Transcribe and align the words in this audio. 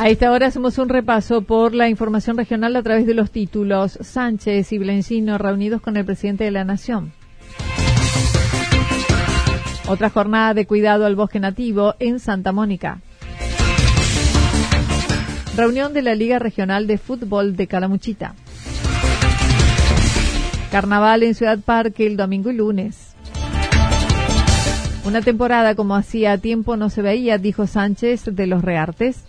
A 0.00 0.08
esta 0.08 0.32
hora 0.32 0.46
hacemos 0.46 0.78
un 0.78 0.88
repaso 0.88 1.42
por 1.42 1.74
la 1.74 1.90
información 1.90 2.38
regional 2.38 2.74
a 2.74 2.82
través 2.82 3.04
de 3.04 3.12
los 3.12 3.30
títulos. 3.30 3.98
Sánchez 4.00 4.72
y 4.72 4.78
Blencino 4.78 5.36
reunidos 5.36 5.82
con 5.82 5.98
el 5.98 6.06
presidente 6.06 6.44
de 6.44 6.50
la 6.50 6.64
Nación. 6.64 7.12
Otra 9.86 10.08
jornada 10.08 10.54
de 10.54 10.64
cuidado 10.64 11.04
al 11.04 11.16
bosque 11.16 11.38
nativo 11.38 11.96
en 11.98 12.18
Santa 12.18 12.50
Mónica. 12.50 13.02
Reunión 15.54 15.92
de 15.92 16.00
la 16.00 16.14
Liga 16.14 16.38
Regional 16.38 16.86
de 16.86 16.96
Fútbol 16.96 17.54
de 17.54 17.66
Calamuchita. 17.66 18.34
Carnaval 20.72 21.24
en 21.24 21.34
Ciudad 21.34 21.58
Parque 21.58 22.06
el 22.06 22.16
domingo 22.16 22.50
y 22.50 22.54
lunes. 22.54 23.14
Una 25.04 25.20
temporada 25.20 25.74
como 25.74 25.94
hacía 25.94 26.38
tiempo 26.38 26.78
no 26.78 26.88
se 26.88 27.02
veía, 27.02 27.36
dijo 27.36 27.66
Sánchez 27.66 28.24
de 28.34 28.46
los 28.46 28.62
Reartes. 28.62 29.26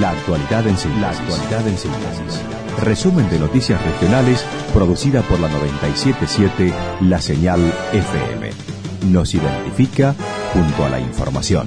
La 0.00 0.10
actualidad 0.10 0.64
en 0.66 0.76
síntesis. 0.76 1.00
La 1.00 1.10
actualidad 1.10 1.66
en 1.66 1.76
síntesis. 1.76 2.40
Resumen 2.84 3.28
de 3.30 3.40
noticias 3.40 3.82
regionales 3.84 4.44
producida 4.72 5.22
por 5.22 5.40
la 5.40 5.48
977 5.48 6.72
La 7.00 7.20
Señal 7.20 7.60
FM. 7.92 8.50
Nos 9.10 9.34
identifica 9.34 10.14
junto 10.52 10.84
a 10.84 10.90
la 10.90 11.00
información. 11.00 11.66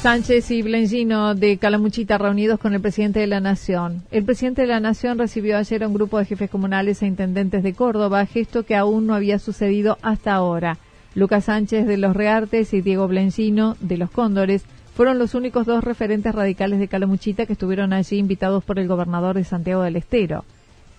Sánchez 0.00 0.50
y 0.52 0.62
Blencino 0.62 1.34
de 1.34 1.58
Calamuchita 1.58 2.16
reunidos 2.16 2.58
con 2.58 2.72
el 2.72 2.80
presidente 2.80 3.20
de 3.20 3.26
la 3.26 3.40
Nación. 3.40 4.04
El 4.10 4.24
presidente 4.24 4.62
de 4.62 4.68
la 4.68 4.80
Nación 4.80 5.18
recibió 5.18 5.58
ayer 5.58 5.84
a 5.84 5.88
un 5.88 5.92
grupo 5.92 6.18
de 6.18 6.24
jefes 6.24 6.48
comunales 6.48 7.02
e 7.02 7.06
intendentes 7.06 7.62
de 7.62 7.74
Córdoba, 7.74 8.24
gesto 8.24 8.64
que 8.64 8.74
aún 8.76 9.06
no 9.06 9.14
había 9.14 9.38
sucedido 9.38 9.98
hasta 10.00 10.32
ahora. 10.32 10.78
Lucas 11.14 11.44
Sánchez 11.44 11.86
de 11.86 11.96
los 11.96 12.14
Reartes 12.14 12.72
y 12.74 12.80
Diego 12.80 13.08
Blencino 13.08 13.76
de 13.80 13.96
los 13.96 14.10
Cóndores 14.10 14.64
fueron 14.94 15.18
los 15.18 15.34
únicos 15.34 15.66
dos 15.66 15.84
referentes 15.84 16.34
radicales 16.34 16.80
de 16.80 16.88
Calamuchita 16.88 17.46
que 17.46 17.52
estuvieron 17.52 17.92
allí 17.92 18.18
invitados 18.18 18.64
por 18.64 18.78
el 18.78 18.88
gobernador 18.88 19.36
de 19.36 19.44
Santiago 19.44 19.82
del 19.82 19.96
Estero. 19.96 20.44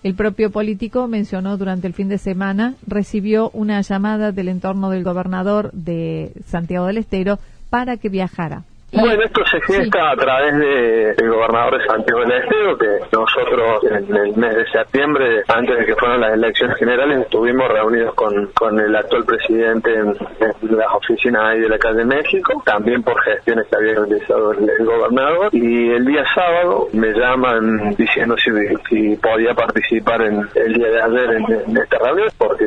El 0.02 0.14
propio 0.14 0.50
político 0.50 1.06
mencionó 1.06 1.58
durante 1.58 1.86
el 1.86 1.92
fin 1.92 2.08
de 2.08 2.16
semana, 2.16 2.74
recibió 2.86 3.50
una 3.50 3.82
llamada 3.82 4.32
del 4.32 4.48
entorno 4.48 4.88
del 4.88 5.04
gobernador 5.04 5.70
de 5.72 6.32
Santiago 6.46 6.86
del 6.86 6.96
Estero 6.96 7.38
para 7.68 7.98
que 7.98 8.08
viajara. 8.08 8.64
Bueno, 8.92 9.22
esto 9.22 9.44
se 9.44 9.60
gesta 9.60 10.10
a 10.10 10.16
través 10.16 10.58
de, 10.58 11.14
del 11.14 11.30
gobernador 11.30 11.78
de 11.78 11.86
Santiago 11.86 12.20
del 12.22 12.42
Estero, 12.42 12.76
que 12.76 12.98
nosotros 13.12 13.84
en 13.84 14.16
el 14.16 14.36
mes 14.36 14.56
de 14.56 14.66
septiembre, 14.66 15.42
antes 15.46 15.78
de 15.78 15.86
que 15.86 15.94
fueran 15.94 16.20
las 16.20 16.34
elecciones 16.34 16.76
generales, 16.76 17.20
estuvimos 17.20 17.68
reunidos 17.68 18.14
con, 18.14 18.46
con 18.48 18.80
el 18.80 18.94
actual 18.96 19.24
presidente 19.24 19.94
en, 19.94 20.08
en 20.08 20.76
las 20.76 20.92
oficinas 20.92 21.42
ahí 21.44 21.60
de 21.60 21.68
la 21.68 21.78
calle 21.78 22.04
México, 22.04 22.60
también 22.66 23.02
por 23.04 23.20
gestiones 23.22 23.68
que 23.68 23.76
había 23.76 23.94
realizado 23.94 24.52
el, 24.52 24.68
el 24.68 24.84
gobernador. 24.84 25.48
Y 25.52 25.90
el 25.92 26.04
día 26.04 26.24
sábado 26.34 26.88
me 26.92 27.12
llaman 27.12 27.94
diciendo 27.96 28.36
si, 28.38 28.50
si 28.88 29.16
podía 29.16 29.54
participar 29.54 30.22
en 30.22 30.48
el 30.56 30.72
día 30.74 30.88
de 30.88 31.02
ayer 31.02 31.30
en, 31.36 31.44
en 31.70 31.76
esta 31.76 31.98
reunión, 31.98 32.28
porque 32.36 32.64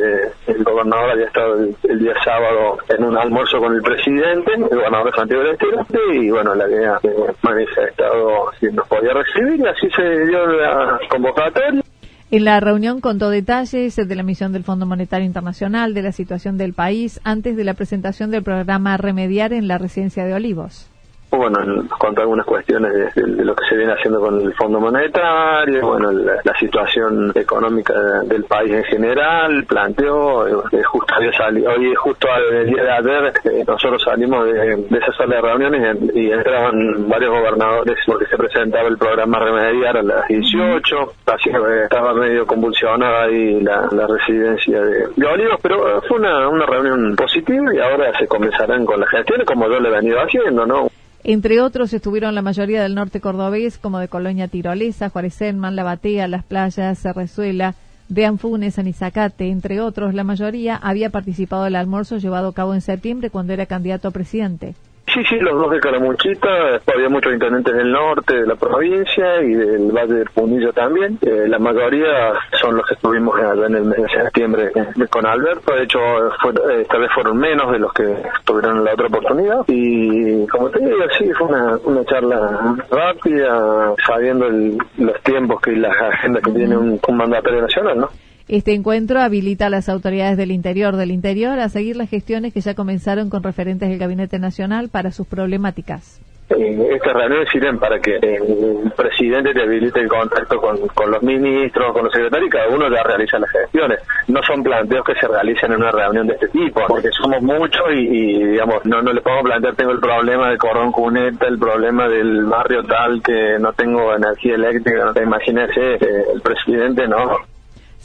el 0.47 0.63
gobernador 0.63 1.11
había 1.11 1.25
estado 1.25 1.55
el, 1.55 1.75
el 1.83 1.99
día 1.99 2.13
sábado 2.23 2.77
en 2.87 3.03
un 3.03 3.17
almuerzo 3.17 3.59
con 3.59 3.73
el 3.75 3.81
presidente, 3.81 4.53
el 4.53 4.69
gobernador 4.69 5.11
de 5.11 5.17
Santiago 5.17 5.43
del 5.43 5.53
Estero, 5.53 5.85
y 6.12 6.12
bueno, 6.29 6.55
la 6.55 6.65
había 6.65 6.99
manifestado 7.41 8.51
si 8.59 8.67
nos 8.67 8.87
podía 8.87 9.13
recibir 9.13 9.59
y 9.59 9.67
así 9.67 9.89
se 9.95 10.25
dio 10.27 10.45
la 10.45 10.99
convocatoria. 11.09 11.83
En 12.31 12.45
la 12.45 12.59
reunión 12.59 12.99
contó 12.99 13.29
detalles 13.29 13.95
de 13.95 14.15
la 14.15 14.23
misión 14.23 14.53
del 14.53 14.63
Fondo 14.63 14.85
Monetario 14.85 15.25
Internacional, 15.25 15.93
de 15.93 16.01
la 16.01 16.11
situación 16.11 16.57
del 16.57 16.73
país, 16.73 17.21
antes 17.23 17.55
de 17.55 17.63
la 17.63 17.75
presentación 17.75 18.31
del 18.31 18.43
programa 18.43 18.97
Remediar 18.97 19.53
en 19.53 19.67
la 19.67 19.77
residencia 19.77 20.25
de 20.25 20.33
Olivos 20.33 20.92
bueno, 21.37 21.83
contó 21.97 22.21
algunas 22.21 22.45
cuestiones 22.45 23.13
de, 23.15 23.43
lo 23.43 23.55
que 23.55 23.65
se 23.65 23.75
viene 23.75 23.93
haciendo 23.93 24.19
con 24.19 24.41
el 24.41 24.53
Fondo 24.53 24.79
Monetario, 24.79 25.87
bueno, 25.87 26.11
la, 26.11 26.53
situación 26.59 27.31
económica 27.35 27.93
del 28.25 28.43
país 28.43 28.71
en 28.71 28.83
general, 28.83 29.65
planteó, 29.65 30.47
eh, 30.47 30.83
justo 30.83 31.13
había 31.15 31.31
salido, 31.33 31.71
hoy 31.71 31.93
justo 31.95 32.27
el 32.51 32.67
día 32.67 32.83
de 32.83 32.91
ayer 32.91 33.33
eh, 33.45 33.63
nosotros 33.67 34.01
salimos 34.03 34.45
de, 34.45 34.75
de 34.75 34.97
esa 34.97 35.11
sala 35.17 35.35
de 35.35 35.41
reuniones 35.41 35.97
y, 36.13 36.31
entraban 36.31 37.09
varios 37.09 37.31
gobernadores 37.31 37.97
porque 38.05 38.25
se 38.27 38.37
presentaba 38.37 38.87
el 38.87 38.97
programa 38.97 39.39
Remediar 39.39 39.97
a 39.97 40.03
las 40.03 40.27
18, 40.27 41.13
así 41.25 41.49
que 41.49 41.83
estaba 41.83 42.13
medio 42.13 42.45
convulsionada 42.45 43.23
ahí 43.23 43.59
la, 43.61 44.07
residencia 44.07 44.81
de, 44.81 45.07
de, 45.15 45.25
Olivos, 45.25 45.59
pero 45.61 46.01
fue 46.07 46.17
una, 46.17 46.47
una 46.47 46.65
reunión 46.65 47.15
positiva 47.15 47.73
y 47.73 47.79
ahora 47.79 48.17
se 48.17 48.27
comenzarán 48.27 48.85
con 48.85 48.99
las 48.99 49.09
gestiones 49.09 49.45
como 49.47 49.67
yo 49.67 49.79
le 49.79 49.89
he 49.89 49.91
venido 49.91 50.19
haciendo, 50.19 50.65
¿no? 50.65 50.87
Entre 51.25 51.61
otros 51.61 51.93
estuvieron 51.93 52.35
la 52.35 52.41
mayoría 52.41 52.83
del 52.83 52.95
norte 52.95 53.21
cordobés, 53.21 53.77
como 53.77 53.99
de 53.99 54.09
Colonia 54.09 54.49
Tirolesa, 54.49 55.09
Juárez 55.09 55.39
Enman, 55.41 55.77
La 55.77 55.83
Batea, 55.83 56.27
Las 56.27 56.43
Playas, 56.43 56.99
Cerrezuela, 56.99 57.75
de 58.09 58.25
Anfunes, 58.25 58.77
Anizacate, 58.77 59.49
entre 59.49 59.79
otros. 59.79 60.13
La 60.13 60.25
mayoría 60.25 60.75
había 60.75 61.11
participado 61.11 61.63
del 61.63 61.77
almuerzo 61.77 62.17
llevado 62.17 62.49
a 62.49 62.53
cabo 62.53 62.73
en 62.73 62.81
septiembre 62.81 63.29
cuando 63.29 63.53
era 63.53 63.65
candidato 63.65 64.09
a 64.09 64.11
presidente. 64.11 64.75
Sí, 65.13 65.23
sí, 65.25 65.35
los 65.35 65.53
dos 65.53 65.69
de 65.69 65.79
Calamuchita, 65.79 66.81
había 66.91 67.07
muchos 67.07 67.33
intendentes 67.33 67.75
del 67.75 67.91
norte 67.91 68.33
de 68.35 68.47
la 68.47 68.55
provincia 68.55 69.43
y 69.43 69.53
del 69.53 69.91
Valle 69.91 70.15
del 70.15 70.29
Punillo 70.31 70.73
también. 70.73 71.19
Eh, 71.21 71.47
la 71.47 71.59
mayoría 71.59 72.33
son 72.59 72.77
los 72.77 72.87
que 72.87 72.95
estuvimos 72.95 73.39
en 73.39 73.75
el 73.75 73.85
mes 73.85 74.01
de 74.01 74.09
septiembre 74.09 74.71
con 75.11 75.25
Alberto, 75.27 75.75
de 75.75 75.83
hecho 75.83 75.99
fue, 76.41 76.51
eh, 76.51 76.81
esta 76.81 76.97
vez 76.97 77.11
fueron 77.13 77.37
menos 77.37 77.71
de 77.71 77.77
los 77.77 77.93
que 77.93 78.11
estuvieron 78.39 78.77
en 78.77 78.85
la 78.85 78.93
otra 78.93 79.05
oportunidad. 79.05 79.63
Y 79.67 80.47
como 80.47 80.71
te 80.71 80.79
digo, 80.79 80.97
sí, 81.15 81.31
fue 81.37 81.47
una, 81.47 81.77
una 81.83 82.03
charla 82.05 82.75
rápida, 82.89 83.93
sabiendo 84.07 84.47
el, 84.47 84.77
los 84.97 85.21
tiempos 85.21 85.61
que 85.61 85.73
y 85.73 85.75
las 85.75 85.95
agendas 85.95 86.43
que 86.43 86.51
tiene 86.51 86.75
un, 86.75 86.99
un 87.07 87.17
mandatario 87.17 87.61
nacional, 87.61 87.99
¿no? 87.99 88.09
Este 88.49 88.73
encuentro 88.73 89.21
habilita 89.21 89.67
a 89.67 89.69
las 89.69 89.87
autoridades 89.87 90.35
del 90.35 90.51
interior 90.51 90.97
del 90.97 91.11
interior 91.11 91.59
a 91.59 91.69
seguir 91.69 91.95
las 91.95 92.09
gestiones 92.09 92.53
que 92.53 92.59
ya 92.59 92.75
comenzaron 92.75 93.29
con 93.29 93.41
referentes 93.41 93.89
del 93.89 93.97
Gabinete 93.97 94.37
Nacional 94.37 94.89
para 94.89 95.11
sus 95.11 95.25
problemáticas. 95.27 96.19
eh, 96.49 96.89
estas 96.93 97.13
reuniones 97.13 97.79
para 97.79 97.99
que 97.99 98.17
el 98.17 98.91
presidente 98.97 99.53
te 99.53 99.61
habilite 99.61 100.01
el 100.01 100.09
contacto 100.09 100.57
con, 100.57 100.77
los 101.11 101.23
ministros, 101.23 101.93
con 101.93 102.03
los 102.03 102.13
secretarios 102.13 102.47
y 102.47 102.51
cada 102.51 102.67
uno 102.67 102.89
ya 102.89 103.01
realiza 103.03 103.39
las 103.39 103.49
gestiones. 103.49 103.99
No 104.27 104.41
son 104.43 104.61
planteos 104.61 105.05
que 105.05 105.15
se 105.15 105.27
realicen 105.27 105.71
en 105.71 105.77
una 105.77 105.91
reunión 105.91 106.27
de 106.27 106.33
este 106.33 106.49
tipo, 106.49 106.81
porque 106.85 107.09
somos 107.11 107.41
muchos 107.41 107.85
y, 107.91 108.43
digamos, 108.43 108.85
no, 108.85 109.01
no 109.01 109.13
le 109.13 109.21
podemos 109.21 109.45
plantear, 109.45 109.75
tengo 109.75 109.91
el 109.91 110.01
problema 110.01 110.49
de 110.49 110.57
cordón 110.57 110.91
cuneta, 110.91 111.47
el 111.47 111.57
problema 111.57 112.09
del 112.09 112.43
barrio 112.43 112.83
tal 112.83 113.21
que 113.23 113.57
no 113.59 113.71
tengo 113.71 114.13
energía 114.13 114.55
eléctrica, 114.55 115.13
imagínese, 115.23 115.95
eh, 115.95 116.25
el 116.33 116.41
presidente 116.41 117.07
no, 117.07 117.39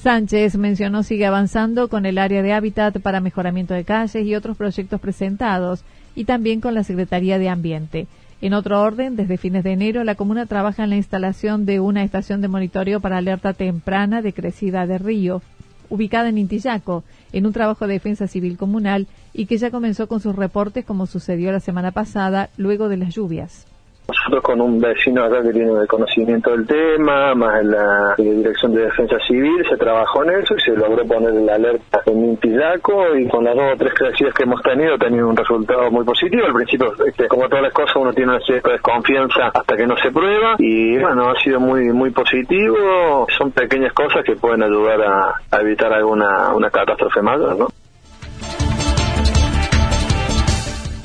Sánchez 0.02 0.56
mencionó 0.56 1.02
sigue 1.02 1.26
avanzando 1.26 1.88
con 1.88 2.06
el 2.06 2.18
área 2.18 2.40
de 2.40 2.52
hábitat 2.52 3.00
para 3.00 3.18
mejoramiento 3.18 3.74
de 3.74 3.82
calles 3.82 4.24
y 4.24 4.36
otros 4.36 4.56
proyectos 4.56 5.00
presentados 5.00 5.82
y 6.14 6.24
también 6.24 6.60
con 6.60 6.74
la 6.74 6.84
Secretaría 6.84 7.36
de 7.40 7.48
Ambiente. 7.48 8.06
En 8.40 8.54
otro 8.54 8.80
orden, 8.80 9.16
desde 9.16 9.38
fines 9.38 9.64
de 9.64 9.72
enero, 9.72 10.04
la 10.04 10.14
comuna 10.14 10.46
trabaja 10.46 10.84
en 10.84 10.90
la 10.90 10.96
instalación 10.96 11.66
de 11.66 11.80
una 11.80 12.04
estación 12.04 12.40
de 12.40 12.46
monitoreo 12.46 13.00
para 13.00 13.16
alerta 13.16 13.54
temprana 13.54 14.22
de 14.22 14.32
crecida 14.32 14.86
de 14.86 14.98
río, 14.98 15.42
ubicada 15.90 16.28
en 16.28 16.38
Intillaco, 16.38 17.02
en 17.32 17.46
un 17.46 17.52
trabajo 17.52 17.88
de 17.88 17.94
defensa 17.94 18.28
civil 18.28 18.56
comunal 18.56 19.08
y 19.34 19.46
que 19.46 19.58
ya 19.58 19.72
comenzó 19.72 20.06
con 20.06 20.20
sus 20.20 20.36
reportes 20.36 20.84
como 20.84 21.06
sucedió 21.06 21.50
la 21.50 21.58
semana 21.58 21.90
pasada, 21.90 22.50
luego 22.56 22.88
de 22.88 22.98
las 22.98 23.16
lluvias. 23.16 23.66
Nosotros 24.08 24.42
con 24.42 24.60
un 24.62 24.80
vecino 24.80 25.22
acá 25.22 25.42
que 25.42 25.52
tiene 25.52 25.86
conocimiento 25.86 26.50
del 26.52 26.66
tema, 26.66 27.34
más 27.34 27.62
la 27.62 28.14
Dirección 28.16 28.72
de 28.72 28.84
Defensa 28.84 29.16
Civil, 29.26 29.62
se 29.68 29.76
trabajó 29.76 30.24
en 30.24 30.30
eso 30.30 30.54
y 30.54 30.60
se 30.60 30.70
logró 30.70 31.04
poner 31.06 31.34
la 31.34 31.56
alerta 31.56 32.00
en 32.06 32.24
Intillaco 32.24 33.14
y 33.14 33.28
con 33.28 33.44
las 33.44 33.54
dos 33.54 33.74
o 33.74 33.76
tres 33.76 33.92
crecidas 33.92 34.32
que 34.32 34.44
hemos 34.44 34.62
tenido 34.62 34.94
ha 34.94 34.98
tenido 34.98 35.28
un 35.28 35.36
resultado 35.36 35.90
muy 35.90 36.06
positivo. 36.06 36.46
Al 36.46 36.54
principio, 36.54 36.94
este, 37.06 37.28
como 37.28 37.50
todas 37.50 37.64
las 37.64 37.72
cosas, 37.74 37.96
uno 37.96 38.14
tiene 38.14 38.32
una 38.32 38.40
cierta 38.40 38.70
desconfianza 38.70 39.48
hasta 39.52 39.76
que 39.76 39.86
no 39.86 39.94
se 39.98 40.10
prueba 40.10 40.56
y 40.58 40.96
bueno, 40.96 41.28
ha 41.28 41.38
sido 41.40 41.60
muy 41.60 41.92
muy 41.92 42.10
positivo. 42.10 43.26
Son 43.36 43.50
pequeñas 43.50 43.92
cosas 43.92 44.24
que 44.24 44.36
pueden 44.36 44.62
ayudar 44.62 45.02
a, 45.02 45.34
a 45.50 45.60
evitar 45.60 45.92
alguna 45.92 46.54
una 46.54 46.70
catástrofe 46.70 47.20
mayor, 47.20 47.58
¿no? 47.58 47.68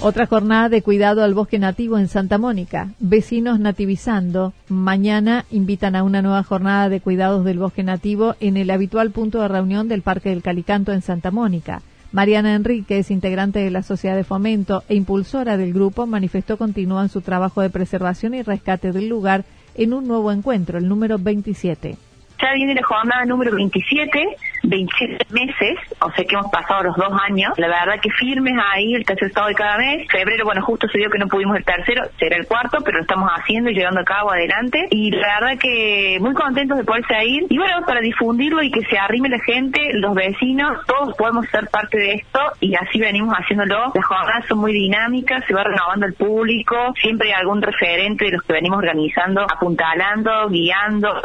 Otra 0.05 0.27
jornada 0.27 0.67
de 0.67 0.81
cuidado 0.81 1.23
al 1.23 1.33
bosque 1.33 1.59
nativo 1.59 1.97
en 1.97 2.09
Santa 2.09 2.37
Mónica. 2.37 2.89
Vecinos 2.99 3.61
nativizando. 3.61 4.51
Mañana 4.67 5.45
invitan 5.49 5.95
a 5.95 6.03
una 6.03 6.21
nueva 6.21 6.43
jornada 6.43 6.89
de 6.89 6.99
cuidados 6.99 7.45
del 7.45 7.57
bosque 7.57 7.83
nativo 7.83 8.35
en 8.41 8.57
el 8.57 8.69
habitual 8.69 9.11
punto 9.11 9.39
de 9.39 9.47
reunión 9.47 9.87
del 9.87 10.01
Parque 10.01 10.31
del 10.31 10.41
Calicanto 10.41 10.91
en 10.91 11.01
Santa 11.01 11.31
Mónica. 11.31 11.83
Mariana 12.11 12.53
Enríquez, 12.53 13.11
integrante 13.11 13.59
de 13.59 13.71
la 13.71 13.81
Sociedad 13.81 14.17
de 14.17 14.25
Fomento 14.25 14.83
e 14.89 14.95
impulsora 14.95 15.55
del 15.55 15.71
grupo, 15.71 16.05
manifestó 16.05 16.57
continúan 16.57 17.07
su 17.07 17.21
trabajo 17.21 17.61
de 17.61 17.69
preservación 17.69 18.33
y 18.33 18.41
rescate 18.41 18.91
del 18.91 19.07
lugar 19.07 19.45
en 19.73 19.93
un 19.93 20.05
nuevo 20.05 20.33
encuentro, 20.33 20.77
el 20.77 20.89
número 20.89 21.17
27. 21.17 21.95
Ya 22.43 22.51
viene 22.51 22.75
la 22.75 22.83
jornada 22.83 23.23
número 23.23 23.55
27, 23.55 24.35
27 24.63 25.25
meses, 25.31 25.77
o 26.01 26.11
sea 26.11 26.25
que 26.25 26.35
hemos 26.35 26.51
pasado 26.51 26.83
los 26.83 26.95
dos 26.97 27.13
años. 27.25 27.53
La 27.55 27.69
verdad 27.69 28.01
que 28.01 28.09
firmes 28.09 28.53
ahí 28.73 28.95
el 28.95 29.05
tercer 29.05 29.29
estado 29.29 29.47
de 29.47 29.55
cada 29.55 29.77
mes. 29.77 30.05
Febrero, 30.11 30.43
bueno, 30.43 30.61
justo 30.61 30.85
se 30.89 30.97
dio 30.97 31.09
que 31.09 31.19
no 31.19 31.27
pudimos 31.27 31.55
el 31.55 31.63
tercero, 31.63 32.03
será 32.19 32.35
el 32.35 32.45
cuarto, 32.45 32.79
pero 32.83 32.97
lo 32.97 33.03
estamos 33.03 33.29
haciendo 33.29 33.69
y 33.69 33.75
llevando 33.75 34.01
a 34.01 34.03
cabo 34.03 34.31
adelante. 34.31 34.87
Y 34.89 35.11
la 35.11 35.39
verdad 35.39 35.57
que 35.57 36.17
muy 36.19 36.33
contentos 36.33 36.77
de 36.77 36.83
poderse 36.83 37.25
ir. 37.25 37.45
Y 37.49 37.57
bueno, 37.57 37.85
para 37.85 38.01
difundirlo 38.01 38.61
y 38.61 38.71
que 38.71 38.81
se 38.89 38.97
arrime 38.97 39.29
la 39.29 39.39
gente, 39.39 39.79
los 39.93 40.13
vecinos, 40.13 40.85
todos 40.85 41.15
podemos 41.15 41.47
ser 41.47 41.69
parte 41.69 41.97
de 41.97 42.15
esto 42.15 42.39
y 42.59 42.75
así 42.75 42.99
venimos 42.99 43.33
haciéndolo. 43.35 43.93
Las 43.95 44.05
jornadas 44.05 44.45
son 44.49 44.57
muy 44.57 44.73
dinámicas, 44.73 45.45
se 45.47 45.53
va 45.53 45.63
renovando 45.63 46.07
el 46.07 46.13
público, 46.13 46.75
siempre 47.01 47.29
hay 47.29 47.39
algún 47.39 47.61
referente 47.61 48.25
de 48.25 48.31
los 48.31 48.43
que 48.43 48.51
venimos 48.51 48.79
organizando, 48.79 49.43
apuntalando, 49.43 50.49
guiando. 50.49 51.21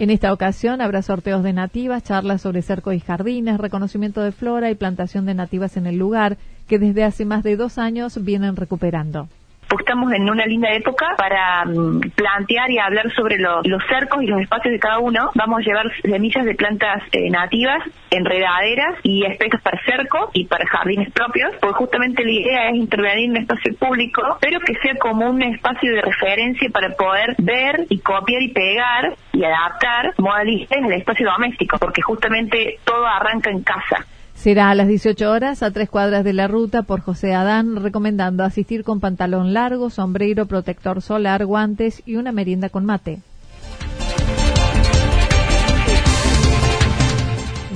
En 0.00 0.08
esta 0.08 0.32
ocasión 0.32 0.80
habrá 0.80 1.02
sorteos 1.02 1.42
de 1.42 1.52
nativas, 1.52 2.02
charlas 2.02 2.40
sobre 2.40 2.62
cercos 2.62 2.94
y 2.94 3.00
jardines, 3.00 3.58
reconocimiento 3.58 4.22
de 4.22 4.32
flora 4.32 4.70
y 4.70 4.74
plantación 4.74 5.26
de 5.26 5.34
nativas 5.34 5.76
en 5.76 5.86
el 5.86 5.98
lugar, 5.98 6.38
que 6.66 6.78
desde 6.78 7.04
hace 7.04 7.26
más 7.26 7.44
de 7.44 7.56
dos 7.56 7.76
años 7.76 8.24
vienen 8.24 8.56
recuperando 8.56 9.28
porque 9.70 9.84
estamos 9.84 10.12
en 10.12 10.28
una 10.28 10.44
linda 10.46 10.68
época 10.72 11.14
para 11.16 11.64
mm, 11.64 12.00
plantear 12.16 12.70
y 12.70 12.78
hablar 12.78 13.10
sobre 13.14 13.38
los 13.38 13.82
cercos 13.88 14.22
y 14.22 14.26
los 14.26 14.40
espacios 14.40 14.72
de 14.72 14.80
cada 14.80 14.98
uno. 14.98 15.30
Vamos 15.36 15.60
a 15.60 15.62
llevar 15.62 15.86
semillas 16.02 16.44
de 16.44 16.56
plantas 16.56 17.02
eh, 17.12 17.30
nativas, 17.30 17.78
enredaderas 18.10 18.96
y 19.04 19.24
especies 19.24 19.62
para 19.62 19.80
cerco 19.84 20.30
y 20.34 20.46
para 20.46 20.66
jardines 20.66 21.12
propios, 21.12 21.52
porque 21.60 21.78
justamente 21.78 22.24
la 22.24 22.32
idea 22.32 22.70
es 22.70 22.76
intervenir 22.76 23.26
en 23.26 23.30
un 23.30 23.36
espacio 23.38 23.74
público, 23.76 24.22
pero 24.40 24.58
que 24.58 24.74
sea 24.82 24.96
como 24.96 25.30
un 25.30 25.40
espacio 25.42 25.94
de 25.94 26.02
referencia 26.02 26.68
para 26.70 26.90
poder 26.90 27.36
ver 27.38 27.86
y 27.88 28.00
copiar 28.00 28.42
y 28.42 28.48
pegar 28.48 29.14
y 29.32 29.44
adaptar 29.44 30.14
modalidades 30.18 30.84
al 30.84 30.92
espacio 30.92 31.30
doméstico, 31.30 31.78
porque 31.78 32.02
justamente 32.02 32.78
todo 32.84 33.06
arranca 33.06 33.50
en 33.50 33.62
casa. 33.62 34.04
Será 34.40 34.70
a 34.70 34.74
las 34.74 34.88
18 34.88 35.30
horas 35.30 35.62
a 35.62 35.70
tres 35.70 35.90
cuadras 35.90 36.24
de 36.24 36.32
la 36.32 36.48
ruta 36.48 36.80
por 36.80 37.02
José 37.02 37.34
Adán, 37.34 37.76
recomendando 37.76 38.42
asistir 38.42 38.84
con 38.84 38.98
pantalón 38.98 39.52
largo, 39.52 39.90
sombrero, 39.90 40.46
protector 40.46 41.02
solar, 41.02 41.44
guantes 41.44 42.02
y 42.06 42.16
una 42.16 42.32
merienda 42.32 42.70
con 42.70 42.86
mate. 42.86 43.18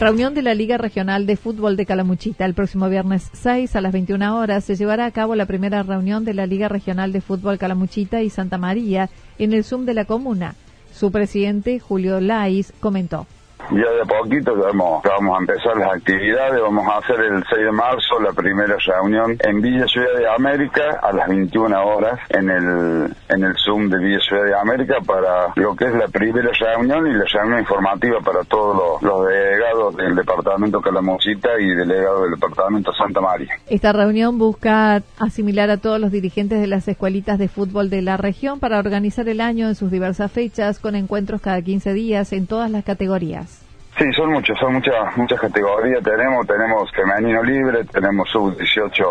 Reunión 0.01 0.33
de 0.33 0.41
la 0.41 0.55
Liga 0.55 0.79
Regional 0.79 1.27
de 1.27 1.37
Fútbol 1.37 1.77
de 1.77 1.85
Calamuchita. 1.85 2.47
El 2.47 2.55
próximo 2.55 2.89
viernes 2.89 3.29
6 3.35 3.77
a 3.77 3.83
las 3.83 3.93
21 3.93 4.35
horas 4.35 4.65
se 4.65 4.77
llevará 4.77 5.05
a 5.05 5.11
cabo 5.11 5.35
la 5.35 5.45
primera 5.45 5.83
reunión 5.83 6.25
de 6.25 6.33
la 6.33 6.47
Liga 6.47 6.71
Regional 6.71 7.13
de 7.13 7.21
Fútbol 7.21 7.59
Calamuchita 7.59 8.23
y 8.23 8.31
Santa 8.31 8.57
María 8.57 9.11
en 9.39 9.53
el 9.53 9.65
Zoom 9.65 9.85
de 9.85 9.93
la 9.93 10.07
comuna. 10.07 10.55
Su 10.95 11.13
presidente, 11.13 11.79
Julio 11.79 12.21
Lais, 12.21 12.73
comentó 12.81 13.27
ya 13.71 13.91
de 13.91 14.05
poquito 14.07 14.55
vamos, 14.57 15.03
vamos 15.03 15.37
a 15.37 15.41
empezar 15.41 15.77
las 15.77 15.95
actividades, 15.95 16.61
vamos 16.61 16.87
a 16.89 16.99
hacer 16.99 17.21
el 17.21 17.45
6 17.49 17.65
de 17.65 17.73
marzo 17.73 18.21
la 18.21 18.33
primera 18.33 18.77
reunión 18.77 19.37
en 19.41 19.61
Villa 19.61 19.87
Ciudad 19.87 20.17
de 20.17 20.29
América 20.29 21.01
a 21.03 21.13
las 21.13 21.29
21 21.29 21.85
horas 21.85 22.19
en 22.29 22.51
el, 22.51 23.15
en 23.29 23.45
el 23.45 23.55
Zoom 23.57 23.89
de 23.89 23.99
Villa 23.99 24.21
Ciudad 24.21 24.45
de 24.45 24.55
América 24.55 24.97
para 25.07 25.53
lo 25.57 25.75
que 25.75 25.87
es 25.87 25.95
la 25.95 26.09
primera 26.09 26.51
reunión 26.53 27.07
y 27.07 27.15
la 27.15 27.25
reunión 27.25 27.61
informativa 27.61 28.21
para 28.21 28.45
todos 28.45 29.03
los, 29.03 29.27
delegados 29.27 29.97
del 29.97 30.15
departamento 30.15 30.81
Calamucita 30.81 31.49
y 31.59 31.75
delegados 31.75 32.23
del 32.23 32.31
departamento 32.33 32.93
Santa 32.93 33.21
María. 33.21 33.55
Esta 33.69 33.93
reunión 33.93 34.39
busca 34.39 35.03
asimilar 35.19 35.71
a 35.71 35.79
todos 35.79 36.01
los 36.01 36.11
dirigentes 36.11 36.61
de 36.61 36.67
las 36.67 36.87
escuelitas 36.89 37.39
de 37.39 37.49
fútbol 37.49 37.91
de 37.91 38.03
la 38.03 38.17
región 38.17 38.61
para 38.61 38.79
organizar 38.79 39.29
el 39.29 39.41
año 39.41 39.69
en 39.69 39.75
sus 39.75 39.91
diversas 39.91 40.31
fechas 40.31 40.79
con 40.79 40.95
encuentros 40.95 41.41
cada 41.41 41.61
15 41.63 41.93
días 41.93 42.33
en 42.33 42.47
todas 42.47 42.71
las 42.71 42.85
categorías. 42.85 43.64
Sí, 43.97 44.13
son 44.13 44.33
muchos, 44.33 44.59
son 44.59 44.75
muchas 44.75 45.17
muchas 45.17 45.41
categorías. 45.41 46.03
Tenemos 46.03 46.45
tenemos 46.47 46.91
femenino 46.91 47.43
libre, 47.45 47.85
tenemos 47.85 48.29
sub 48.29 48.57
18 48.57 49.05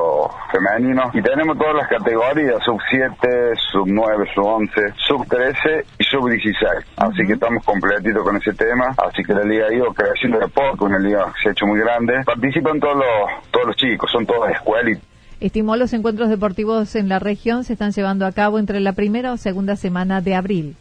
femenino 0.52 1.10
y 1.14 1.22
tenemos 1.22 1.58
todas 1.58 1.76
las 1.76 1.88
categorías, 1.88 2.62
sub 2.66 2.78
7, 2.90 3.56
sub 3.72 3.88
9, 3.88 4.26
sub 4.36 4.46
11, 4.46 4.82
sub 5.08 5.26
13 5.28 5.86
y 6.00 6.04
sub 6.04 6.30
16. 6.30 6.70
Así 6.98 7.26
que 7.26 7.34
estamos 7.34 7.64
completitos 7.64 8.24
con 8.24 8.36
ese 8.36 8.54
tema. 8.54 8.94
Así 8.98 9.24
que 9.24 9.34
la 9.34 9.44
liga 9.44 9.68
ha 9.68 9.74
ido 9.74 9.94
creciendo 9.94 10.40
de 10.40 10.50
poco, 10.50 10.86
una 10.86 11.00
liga 11.00 11.32
se 11.42 11.50
ha 11.50 11.52
hecho 11.54 11.66
muy 11.66 11.80
grande. 11.80 12.22
Participan 12.26 12.82
todos 12.82 12.98
los 12.98 13.52
todos 13.52 13.68
los 13.68 13.76
chicos, 13.78 14.12
son 14.12 14.26
todas 14.26 14.52
escuelas. 14.52 15.00
Estimó 15.40 15.78
los 15.78 15.94
encuentros 15.94 16.30
deportivos 16.30 16.96
en 16.96 17.08
la 17.08 17.20
región 17.20 17.64
se 17.64 17.74
están 17.74 17.92
llevando 17.92 18.26
a 18.26 18.32
cabo 18.32 18.60
entre 18.60 18.80
la 18.82 18.94
primera 18.94 19.32
o 19.32 19.38
segunda 19.38 19.76
semana 19.78 20.20
de 20.20 20.36
abril. 20.36 20.76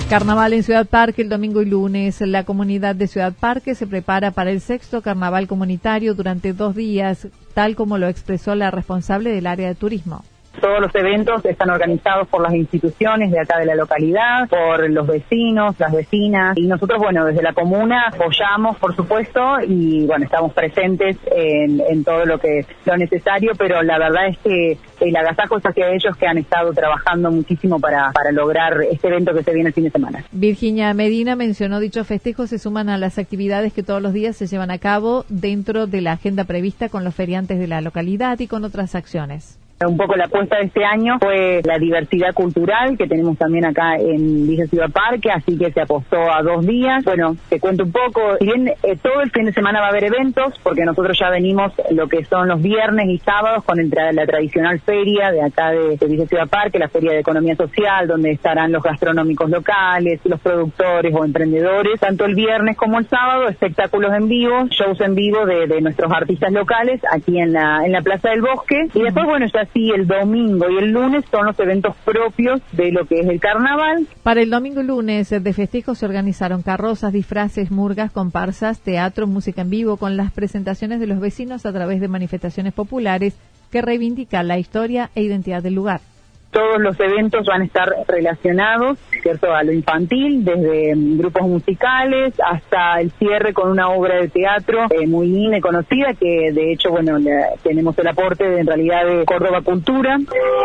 Carnaval 0.09 0.51
en 0.51 0.63
Ciudad 0.63 0.85
Parque 0.85 1.21
el 1.21 1.29
domingo 1.29 1.61
y 1.61 1.67
lunes. 1.67 2.19
La 2.19 2.43
comunidad 2.43 2.95
de 2.95 3.07
Ciudad 3.07 3.31
Parque 3.31 3.75
se 3.75 3.87
prepara 3.87 4.31
para 4.31 4.51
el 4.51 4.59
sexto 4.59 5.01
carnaval 5.01 5.47
comunitario 5.47 6.15
durante 6.15 6.51
dos 6.51 6.75
días, 6.75 7.29
tal 7.53 7.77
como 7.77 7.97
lo 7.97 8.09
expresó 8.09 8.55
la 8.55 8.71
responsable 8.71 9.31
del 9.31 9.47
área 9.47 9.69
de 9.69 9.75
turismo 9.75 10.25
Todos 10.61 10.79
los 10.79 10.93
eventos 10.95 11.45
están 11.45 11.69
organizados 11.69 12.27
por 12.27 12.41
las 12.41 12.53
instituciones 12.53 13.31
de 13.31 13.39
acá 13.39 13.59
de 13.59 13.65
la 13.65 13.75
localidad, 13.75 14.47
por 14.49 14.89
los 14.89 15.07
vecinos, 15.07 15.75
las 15.79 15.91
vecinas 15.91 16.57
y 16.57 16.67
nosotros, 16.67 16.99
bueno, 16.99 17.25
desde 17.25 17.41
la 17.41 17.53
comuna 17.53 18.07
apoyamos, 18.07 18.77
por 18.77 18.95
supuesto, 18.95 19.57
y 19.67 20.05
bueno, 20.05 20.25
estamos 20.25 20.53
presentes 20.53 21.17
en, 21.25 21.81
en 21.81 22.03
todo 22.03 22.25
lo 22.25 22.39
que 22.39 22.65
lo 22.85 22.97
necesario, 22.97 23.51
pero 23.57 23.83
la 23.83 23.99
verdad 23.99 24.27
es 24.27 24.37
que 24.39 24.77
el 24.99 25.15
agasajo 25.15 25.57
es 25.57 25.65
hacia 25.65 25.89
ellos 25.89 26.15
que 26.17 26.27
han 26.27 26.37
estado 26.37 26.73
trabajando 26.73 27.31
muchísimo 27.31 27.79
para, 27.79 28.11
para 28.11 28.31
lograr 28.31 28.81
este 28.89 29.07
evento 29.07 29.33
que 29.33 29.43
se 29.43 29.53
viene 29.53 29.69
el 29.69 29.73
fin 29.73 29.83
de 29.85 29.91
semana. 29.91 30.23
Virginia 30.31 30.93
Medina 30.93 31.35
mencionó 31.35 31.79
dichos 31.79 32.07
festejos 32.07 32.49
se 32.49 32.59
suman 32.59 32.89
a 32.89 32.97
las 32.97 33.17
actividades 33.17 33.73
que 33.73 33.83
todos 33.83 34.01
los 34.01 34.13
días 34.13 34.35
se 34.35 34.47
llevan 34.47 34.71
a 34.71 34.79
cabo 34.79 35.25
dentro 35.29 35.87
de 35.87 36.01
la 36.01 36.13
agenda 36.13 36.45
prevista 36.45 36.89
con 36.89 37.03
los 37.03 37.13
feriantes 37.13 37.59
de 37.59 37.67
la 37.67 37.81
localidad 37.81 38.39
y 38.39 38.47
con 38.47 38.63
otras 38.63 38.95
acciones. 38.95 39.56
Un 39.85 39.95
poco 39.95 40.15
la 40.15 40.25
apuesta 40.25 40.57
de 40.57 40.63
este 40.63 40.83
año 40.83 41.19
fue 41.19 41.61
la 41.63 41.77
diversidad 41.77 42.33
cultural 42.33 42.97
que 42.97 43.05
tenemos 43.05 43.37
también 43.37 43.63
acá 43.63 43.95
en 43.97 44.47
Villa 44.47 44.65
Ciudad 44.65 44.89
Parque, 44.89 45.29
así 45.29 45.55
que 45.55 45.71
se 45.71 45.81
apostó 45.81 46.17
a 46.31 46.41
dos 46.41 46.65
días. 46.65 47.03
Bueno, 47.03 47.37
te 47.47 47.59
cuento 47.59 47.83
un 47.83 47.91
poco, 47.91 48.21
si 48.39 48.45
bien 48.45 48.69
eh, 48.69 48.97
todo 48.99 49.21
el 49.21 49.29
fin 49.29 49.45
de 49.45 49.53
semana 49.53 49.79
va 49.79 49.87
a 49.87 49.89
haber 49.89 50.05
eventos, 50.05 50.55
porque 50.63 50.83
nosotros 50.83 51.15
ya 51.19 51.29
venimos 51.29 51.73
lo 51.91 52.07
que 52.07 52.25
son 52.25 52.47
los 52.47 52.59
viernes 52.59 53.07
y 53.07 53.19
sábados 53.19 53.63
con 53.65 53.77
la 53.77 54.25
tradicional 54.25 54.79
feria 54.79 55.29
de 55.29 55.43
acá 55.43 55.69
de, 55.69 55.95
Villa 56.07 56.25
Ciudad 56.25 56.47
Parque, 56.47 56.79
la 56.79 56.89
feria 56.89 57.11
de 57.11 57.19
economía 57.19 57.55
social, 57.55 58.07
donde 58.07 58.31
estarán 58.31 58.71
los 58.71 58.81
gastronómicos 58.81 59.47
locales, 59.47 60.21
los 60.23 60.39
productores 60.39 61.13
o 61.13 61.23
emprendedores, 61.23 61.99
tanto 61.99 62.25
el 62.25 62.33
viernes 62.33 62.77
como 62.77 62.97
el 62.97 63.07
sábado, 63.07 63.47
espectáculos 63.47 64.11
en 64.15 64.27
vivo, 64.27 64.65
shows 64.71 64.99
en 65.01 65.13
vivo 65.13 65.45
de, 65.45 65.67
de 65.67 65.81
nuestros 65.81 66.11
artistas 66.11 66.51
locales 66.51 66.99
aquí 67.11 67.39
en 67.39 67.53
la, 67.53 67.85
en 67.85 67.91
la 67.91 68.01
Plaza 68.01 68.29
del 68.29 68.41
Bosque. 68.41 68.87
Y 68.95 69.03
después, 69.03 69.25
bueno, 69.27 69.45
ya 69.53 69.66
sí 69.73 69.91
el 69.91 70.07
domingo 70.07 70.69
y 70.69 70.77
el 70.77 70.91
lunes 70.91 71.25
son 71.31 71.45
los 71.45 71.59
eventos 71.59 71.95
propios 72.05 72.61
de 72.71 72.91
lo 72.91 73.05
que 73.05 73.19
es 73.19 73.27
el 73.27 73.39
carnaval. 73.39 74.07
Para 74.23 74.41
el 74.41 74.49
domingo 74.49 74.81
y 74.81 74.85
lunes 74.85 75.29
de 75.29 75.53
festejos 75.53 75.99
se 75.99 76.05
organizaron 76.05 76.61
carrozas, 76.61 77.13
disfraces, 77.13 77.71
murgas, 77.71 78.11
comparsas, 78.11 78.79
teatro, 78.79 79.27
música 79.27 79.61
en 79.61 79.69
vivo 79.69 79.97
con 79.97 80.17
las 80.17 80.31
presentaciones 80.31 80.99
de 80.99 81.07
los 81.07 81.19
vecinos 81.19 81.65
a 81.65 81.73
través 81.73 82.01
de 82.01 82.07
manifestaciones 82.07 82.73
populares 82.73 83.35
que 83.71 83.81
reivindican 83.81 84.47
la 84.47 84.59
historia 84.59 85.11
e 85.15 85.23
identidad 85.23 85.61
del 85.61 85.75
lugar. 85.75 86.01
Todos 86.51 86.79
los 86.79 86.99
eventos 86.99 87.45
van 87.45 87.61
a 87.61 87.65
estar 87.65 87.89
relacionados, 88.07 88.97
¿cierto?, 89.21 89.53
a 89.53 89.63
lo 89.63 89.71
infantil, 89.71 90.43
desde 90.43 90.95
mm, 90.95 91.17
grupos 91.17 91.47
musicales 91.47 92.33
hasta 92.43 92.99
el 93.01 93.11
cierre 93.11 93.53
con 93.53 93.69
una 93.69 93.89
obra 93.89 94.15
de 94.15 94.29
teatro 94.29 94.87
eh, 94.89 95.07
muy 95.07 95.27
conocida, 95.61 96.13
que 96.13 96.51
de 96.51 96.71
hecho, 96.71 96.91
bueno, 96.91 97.17
tenemos 97.63 97.97
el 97.99 98.07
aporte 98.07 98.43
de, 98.43 98.59
en 98.59 98.67
realidad 98.67 99.05
de 99.05 99.25
Córdoba 99.25 99.61
Cultura. 99.61 100.17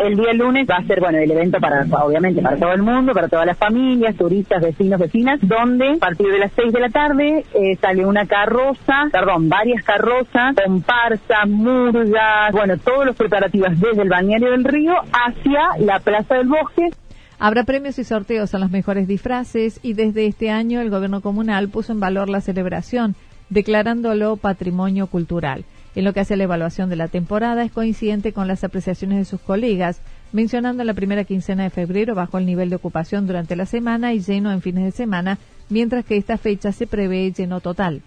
El 0.05 0.17
día 0.17 0.33
lunes 0.33 0.67
va 0.69 0.77
a 0.77 0.85
ser, 0.85 1.01
bueno, 1.01 1.19
el 1.19 1.31
evento 1.31 1.59
para, 1.61 1.85
obviamente, 2.03 2.43
para 2.43 2.57
todo 2.57 2.73
el 2.73 2.83
mundo, 2.83 3.13
para 3.13 3.29
todas 3.29 3.47
las 3.47 3.59
familias, 3.59 4.17
turistas, 4.17 4.63
vecinos, 4.63 5.01
vecinas, 5.01 5.39
donde 5.43 5.93
a 5.93 5.99
partir 5.99 6.29
de 6.29 6.39
las 6.39 6.53
6 6.53 6.73
de 6.73 6.81
la 6.81 6.89
tarde 6.89 7.45
eh, 7.55 7.77
sale 7.81 8.05
una 8.05 8.27
carroza, 8.27 9.09
perdón, 9.11 9.49
varias 9.49 9.85
carrozas, 9.85 10.55
comparsas, 10.65 11.49
murgas, 11.49 12.53
bueno, 12.53 12.77
todos 12.79 13.07
los 13.07 13.17
preparativos 13.17 13.79
desde 13.81 14.03
el 14.03 14.09
bañario 14.09 14.51
del 14.51 14.65
río 14.65 14.95
hacia 15.13 15.61
la 15.79 16.01
Plaza 16.01 16.35
del 16.35 16.49
Bosque. 16.49 16.91
Habrá 17.39 17.65
premios 17.65 17.99
y 17.99 18.05
sorteos 18.05 18.55
a 18.55 18.59
los 18.59 18.71
mejores 18.71 19.09
disfraces 19.09 19.81
y 19.83 19.95
desde 19.95 20.27
este 20.27 20.51
año 20.51 20.81
el 20.81 20.91
gobierno 20.91 21.21
comunal 21.21 21.69
puso 21.69 21.93
en 21.93 22.01
valor 22.01 22.29
la 22.29 22.41
celebración, 22.41 23.17
declarándolo 23.51 24.37
patrimonio 24.37 25.07
cultural. 25.09 25.65
En 25.95 26.05
lo 26.05 26.13
que 26.13 26.21
hace 26.21 26.37
la 26.37 26.45
evaluación 26.45 26.89
de 26.89 26.97
la 26.97 27.09
temporada 27.09 27.65
es 27.65 27.73
coincidente 27.73 28.33
con 28.33 28.49
las 28.49 28.65
apreciaciones 28.65 29.19
de 29.19 29.25
sus 29.25 29.41
colegas, 29.41 30.01
mencionando 30.33 30.85
la 30.85 30.95
primera 30.95 31.25
quincena 31.25 31.65
de 31.65 31.71
febrero 31.71 32.15
bajo 32.15 32.39
el 32.39 32.47
nivel 32.47 32.71
de 32.71 32.77
ocupación 32.77 33.27
durante 33.27 33.57
la 33.57 33.67
semana 33.67 34.15
y 34.15 34.21
lleno 34.21 34.53
en 34.53 34.63
fines 34.63 34.85
de 34.85 34.93
semana, 34.93 35.39
mientras 35.69 36.05
que 36.05 36.17
esta 36.17 36.39
fecha 36.39 36.73
se 36.73 36.87
prevé 36.87 37.33
lleno 37.33 37.61
total 37.61 38.03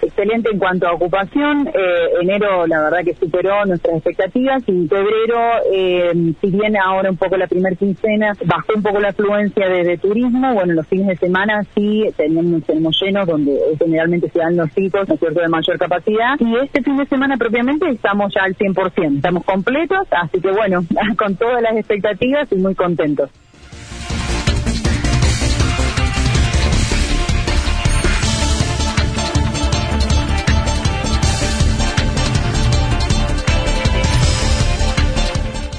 excelente 0.00 0.50
en 0.50 0.58
cuanto 0.58 0.86
a 0.86 0.92
ocupación. 0.92 1.68
Eh, 1.68 2.08
enero, 2.20 2.66
la 2.66 2.82
verdad 2.82 3.04
que 3.04 3.14
superó 3.14 3.64
nuestras 3.64 3.96
expectativas 3.96 4.62
y 4.66 4.88
febrero, 4.88 5.40
eh, 5.72 6.34
si 6.40 6.50
bien 6.50 6.76
ahora 6.76 7.10
un 7.10 7.16
poco 7.16 7.36
la 7.36 7.46
primera 7.46 7.74
quincena, 7.76 8.32
bajó 8.44 8.74
un 8.76 8.82
poco 8.82 9.00
la 9.00 9.08
afluencia 9.08 9.68
de, 9.68 9.98
turismo. 9.98 10.54
Bueno, 10.54 10.74
los 10.74 10.86
fines 10.86 11.06
de 11.06 11.16
semana 11.16 11.64
sí 11.74 12.04
tenemos, 12.16 12.64
tenemos 12.64 12.98
llenos 13.00 13.26
donde 13.26 13.58
generalmente 13.78 14.28
se 14.30 14.38
dan 14.38 14.56
los 14.56 14.70
chicos, 14.70 15.06
¿no 15.06 15.14
es 15.14 15.20
cierto?, 15.20 15.40
de 15.40 15.48
mayor 15.48 15.78
capacidad. 15.78 16.36
Y 16.40 16.56
este 16.56 16.82
fin 16.82 16.96
de 16.96 17.06
semana 17.06 17.36
propiamente 17.36 17.88
estamos 17.88 18.32
ya 18.34 18.44
al 18.44 18.56
100%, 18.56 19.16
estamos 19.16 19.44
completos, 19.44 20.06
así 20.10 20.40
que 20.40 20.50
bueno, 20.50 20.80
con 21.16 21.36
todas 21.36 21.62
las 21.62 21.76
expectativas 21.76 22.50
y 22.50 22.56
muy 22.56 22.74
contentos. 22.74 23.30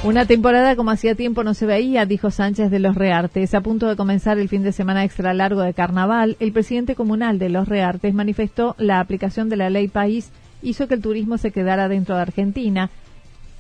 Una 0.04 0.26
temporada 0.26 0.76
como 0.76 0.92
hacía 0.92 1.16
tiempo 1.16 1.46
no 1.46 1.54
se 1.54 1.66
veía, 1.66 2.06
dijo 2.06 2.30
Sánchez 2.30 2.70
de 2.70 2.80
Los 2.80 2.96
Reartes. 2.96 3.54
A 3.54 3.62
punto 3.62 3.88
de 3.88 3.96
comenzar 3.96 4.38
el 4.38 4.50
fin 4.50 4.62
de 4.62 4.74
semana 4.74 5.06
extra 5.06 5.34
largo 5.34 5.62
de 5.62 5.74
carnaval, 5.74 6.36
el 6.42 6.52
presidente 6.52 6.94
comunal 6.94 7.40
de 7.40 7.48
Los 7.48 7.70
Reartes 7.70 8.14
manifestó 8.14 8.76
la 8.78 9.00
aplicación 9.00 9.48
de 9.48 9.56
la 9.56 9.70
ley 9.70 9.88
país 9.88 10.32
hizo 10.62 10.90
que 10.90 10.96
el 10.96 11.02
turismo 11.02 11.38
se 11.38 11.52
quedara 11.52 11.88
dentro 11.88 12.16
de 12.16 12.22
Argentina 12.22 12.90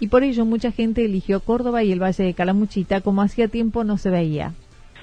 y 0.01 0.09
por 0.09 0.23
ello 0.23 0.45
mucha 0.45 0.71
gente 0.71 1.05
eligió 1.05 1.39
Córdoba 1.39 1.81
y 1.83 1.93
el 1.93 2.03
Valle 2.03 2.25
de 2.25 2.33
Calamuchita 2.33 2.99
como 2.99 3.21
hacía 3.21 3.47
tiempo 3.47 3.85
no 3.85 3.97
se 3.97 4.09
veía. 4.09 4.53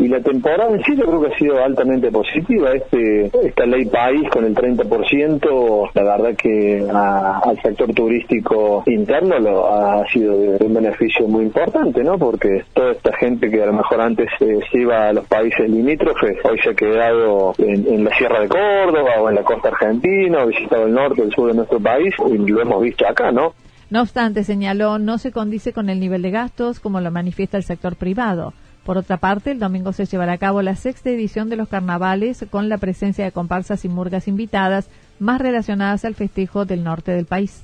Y 0.00 0.09
la 0.09 0.21
temporada 0.23 0.71
en 0.71 0.83
sí 0.83 0.97
yo 0.97 1.04
creo 1.04 1.21
que 1.21 1.35
ha 1.35 1.38
sido 1.38 1.62
altamente 1.62 2.11
positiva. 2.11 2.73
Este, 2.73 3.30
esta 3.47 3.66
ley 3.66 3.85
país 3.85 4.30
con 4.30 4.47
el 4.47 4.54
30%, 4.54 5.90
la 5.92 6.02
verdad 6.02 6.35
que 6.37 6.88
al 6.90 7.61
sector 7.61 7.92
turístico 7.92 8.83
interno 8.87 9.38
lo, 9.38 9.71
ha 9.71 10.07
sido 10.11 10.38
de, 10.38 10.64
un 10.64 10.73
beneficio 10.73 11.28
muy 11.28 11.45
importante, 11.45 12.02
¿no? 12.02 12.16
Porque 12.16 12.64
toda 12.73 12.92
esta 12.92 13.14
gente 13.19 13.50
que 13.50 13.62
a 13.62 13.66
lo 13.66 13.75
mejor 13.75 14.00
antes 14.00 14.28
eh, 14.40 14.61
se 14.73 14.78
iba 14.78 15.09
a 15.09 15.12
los 15.12 15.26
países 15.26 15.69
limítrofes, 15.69 16.38
hoy 16.45 16.59
se 16.61 16.71
ha 16.71 16.75
quedado 16.75 17.52
en, 17.59 18.02
la 18.02 18.16
Sierra 18.16 18.40
de 18.40 18.49
Córdoba 18.49 19.21
o 19.21 19.28
en 19.28 19.35
la 19.35 19.42
costa 19.42 19.69
argentina, 19.69 20.42
o 20.42 20.47
visitado 20.47 20.87
el 20.87 20.95
norte, 20.95 21.21
el 21.21 21.30
sur 21.33 21.50
de 21.50 21.57
nuestro 21.57 21.78
país, 21.78 22.14
y 22.26 22.38
lo 22.38 22.62
hemos 22.62 22.83
visto 22.83 23.07
acá, 23.07 23.33
¿no? 23.33 23.52
No 23.90 24.00
obstante, 24.00 24.45
señaló, 24.45 24.99
no 24.99 25.19
se 25.19 25.30
condice 25.30 25.75
con 25.75 25.90
el 25.90 26.00
nivel 26.00 26.23
de 26.23 26.30
gastos 26.30 26.80
como 26.80 27.02
lo 27.02 27.11
manifiesta 27.11 27.59
el 27.59 27.64
sector 27.64 27.97
privado. 27.97 28.54
Por 28.90 28.99
otra 28.99 29.18
parte, 29.18 29.52
el 29.52 29.61
domingo 29.61 29.92
se 29.92 30.04
llevará 30.04 30.32
a 30.32 30.38
cabo 30.38 30.62
la 30.62 30.75
sexta 30.75 31.11
edición 31.11 31.49
de 31.49 31.54
los 31.54 31.68
carnavales 31.68 32.44
con 32.50 32.68
la 32.68 32.76
presencia 32.76 33.25
de 33.25 33.30
comparsas 33.30 33.85
y 33.85 33.88
murgas 33.88 34.26
invitadas 34.26 34.88
más 35.20 35.40
relacionadas 35.40 36.04
al 36.04 36.16
festejo 36.16 36.64
del 36.64 36.82
norte 36.82 37.12
del 37.12 37.25
país. 37.25 37.62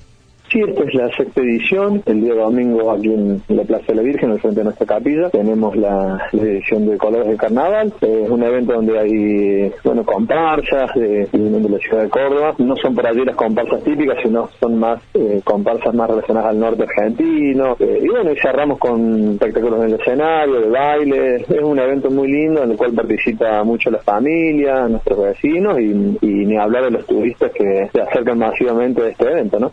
Sí, 0.50 0.60
esta 0.60 0.84
es 0.84 0.94
la 0.94 1.08
sexta 1.16 1.40
edición. 1.40 2.02
El 2.06 2.20
día 2.20 2.34
domingo 2.34 2.92
aquí 2.92 3.12
en 3.12 3.42
la 3.48 3.64
Plaza 3.64 3.86
de 3.88 3.96
la 3.96 4.02
Virgen, 4.02 4.30
al 4.30 4.40
frente 4.40 4.60
de 4.60 4.64
nuestra 4.64 4.86
capilla, 4.86 5.28
tenemos 5.30 5.74
la, 5.76 6.28
edición 6.32 6.86
de 6.86 6.96
Colores 6.96 7.28
de 7.28 7.36
Carnaval. 7.36 7.92
Es 8.00 8.30
un 8.30 8.42
evento 8.44 8.74
donde 8.74 8.96
hay, 8.96 9.72
bueno, 9.82 10.04
comparsas 10.04 10.94
de, 10.94 11.26
de 11.32 11.68
la 11.68 11.78
ciudad 11.78 12.04
de 12.04 12.08
Córdoba. 12.08 12.54
No 12.58 12.76
son 12.76 12.94
por 12.94 13.06
allí 13.08 13.24
las 13.24 13.34
comparsas 13.34 13.82
típicas, 13.82 14.18
sino 14.22 14.48
son 14.60 14.78
más 14.78 15.02
eh, 15.14 15.40
comparsas 15.42 15.92
más 15.94 16.08
relacionadas 16.08 16.50
al 16.50 16.60
norte 16.60 16.84
argentino. 16.84 17.76
Eh, 17.80 18.02
y 18.04 18.08
bueno, 18.08 18.30
y 18.30 18.36
cerramos 18.38 18.78
con 18.78 19.32
espectáculos 19.32 19.80
en 19.80 19.86
el 19.86 20.00
escenario, 20.00 20.60
de 20.60 20.70
baile. 20.70 21.36
Es 21.36 21.62
un 21.62 21.78
evento 21.78 22.08
muy 22.08 22.30
lindo 22.30 22.62
en 22.62 22.70
el 22.70 22.76
cual 22.76 22.92
participa 22.92 23.64
mucho 23.64 23.90
la 23.90 23.98
familia, 23.98 24.86
nuestros 24.86 25.20
vecinos 25.24 25.80
y, 25.80 26.18
y 26.20 26.46
ni 26.46 26.56
hablar 26.56 26.84
de 26.84 26.92
los 26.92 27.06
turistas 27.06 27.50
que 27.50 27.88
se 27.92 28.00
acercan 28.00 28.38
masivamente 28.38 29.02
a 29.02 29.08
este 29.08 29.24
evento, 29.24 29.58
¿no? 29.58 29.72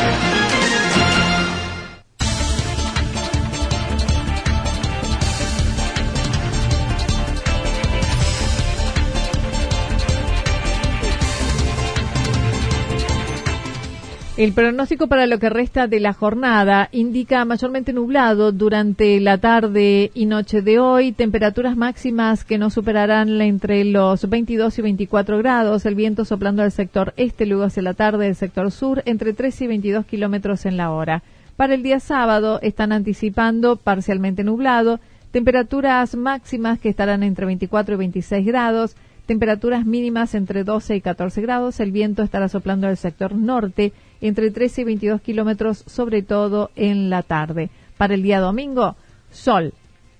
El 14.41 14.53
pronóstico 14.53 15.05
para 15.05 15.27
lo 15.27 15.37
que 15.37 15.51
resta 15.51 15.85
de 15.85 15.99
la 15.99 16.13
jornada 16.13 16.89
indica 16.91 17.45
mayormente 17.45 17.93
nublado 17.93 18.51
durante 18.51 19.19
la 19.19 19.37
tarde 19.37 20.09
y 20.15 20.25
noche 20.25 20.63
de 20.63 20.79
hoy, 20.79 21.11
temperaturas 21.11 21.77
máximas 21.77 22.43
que 22.43 22.57
no 22.57 22.71
superarán 22.71 23.39
entre 23.39 23.85
los 23.85 24.27
22 24.27 24.79
y 24.79 24.81
24 24.81 25.37
grados, 25.37 25.85
el 25.85 25.93
viento 25.93 26.25
soplando 26.25 26.63
al 26.63 26.71
sector 26.71 27.13
este, 27.17 27.45
luego 27.45 27.65
hacia 27.65 27.83
la 27.83 27.93
tarde 27.93 28.25
del 28.25 28.35
sector 28.35 28.71
sur, 28.71 29.03
entre 29.05 29.33
13 29.33 29.65
y 29.65 29.67
22 29.67 30.07
kilómetros 30.07 30.65
en 30.65 30.75
la 30.75 30.89
hora. 30.89 31.21
Para 31.55 31.75
el 31.75 31.83
día 31.83 31.99
sábado 31.99 32.57
están 32.63 32.93
anticipando 32.93 33.75
parcialmente 33.75 34.43
nublado, 34.43 34.99
temperaturas 35.29 36.15
máximas 36.15 36.79
que 36.79 36.89
estarán 36.89 37.21
entre 37.21 37.45
24 37.45 37.93
y 37.93 37.97
26 37.99 38.43
grados, 38.47 38.95
temperaturas 39.27 39.85
mínimas 39.85 40.33
entre 40.33 40.63
12 40.63 40.95
y 40.95 41.01
14 41.01 41.41
grados, 41.41 41.79
el 41.79 41.91
viento 41.91 42.23
estará 42.23 42.49
soplando 42.49 42.87
al 42.87 42.97
sector 42.97 43.35
norte, 43.35 43.93
entre 44.21 44.51
13 44.51 44.81
y 44.81 44.83
22 44.85 45.21
kilómetros, 45.21 45.83
sobre 45.87 46.21
todo 46.21 46.71
en 46.75 47.09
la 47.09 47.23
tarde. 47.23 47.69
Para 47.97 48.13
el 48.13 48.23
día 48.23 48.39
domingo, 48.39 48.95
sol, 49.31 49.73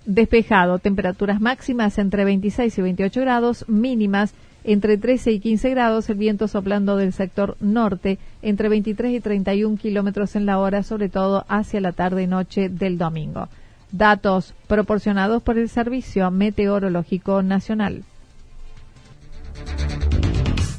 despejado, 0.06 0.80
temperaturas 0.80 1.40
máximas 1.40 1.98
entre 1.98 2.26
26 2.26 2.78
y 2.78 2.82
28 2.82 3.22
grados, 3.22 3.66
mínimas 3.68 4.34
entre 4.64 4.98
13 4.98 5.32
y 5.32 5.40
15 5.40 5.70
grados, 5.72 6.10
el 6.10 6.18
viento 6.18 6.48
soplando 6.48 6.96
del 6.98 7.14
sector 7.14 7.58
norte 7.60 8.20
entre 8.42 8.70
23 8.70 9.14
y 9.14 9.20
31 9.20 9.78
kilómetros 9.78 10.36
en 10.36 10.46
la 10.46 10.60
hora, 10.60 10.84
sobre 10.84 11.10
todo 11.10 11.46
hacia 11.48 11.82
la 11.82 11.94
tarde 11.94 12.24
y 12.24 12.28
noche 12.28 12.70
del 12.70 12.98
domingo. 12.98 13.48
Datos 13.92 14.54
proporcionados 14.68 15.42
por 15.44 15.58
el 15.58 15.68
Servicio 15.68 16.30
Meteorológico 16.32 17.42
Nacional. 17.42 18.04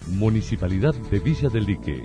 Municipalidad 0.09 0.95
de 1.11 1.19
Villa 1.19 1.49
del 1.49 1.65
Lique 1.65 2.05